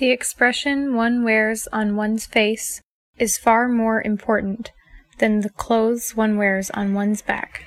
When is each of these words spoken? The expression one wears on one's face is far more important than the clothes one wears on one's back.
The 0.00 0.12
expression 0.12 0.94
one 0.94 1.24
wears 1.24 1.68
on 1.74 1.94
one's 1.94 2.24
face 2.24 2.80
is 3.18 3.36
far 3.36 3.68
more 3.68 4.00
important 4.00 4.72
than 5.18 5.42
the 5.42 5.50
clothes 5.50 6.16
one 6.16 6.38
wears 6.38 6.70
on 6.70 6.94
one's 6.94 7.20
back. 7.20 7.66